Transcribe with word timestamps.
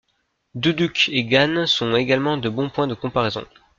Duduk 0.55 1.09
et 1.09 1.25
Guan 1.25 1.67
sont 1.67 1.93
également 1.95 2.35
de 2.37 2.49
bons 2.49 2.71
points 2.71 2.87
de 2.87 2.95
comparaison. 2.95 3.45